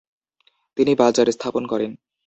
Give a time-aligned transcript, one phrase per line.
[0.77, 1.91] তিনি বাজার স্থাপন করেন।